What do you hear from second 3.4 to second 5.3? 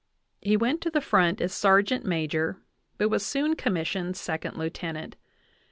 commissioned sec ond lieutenant.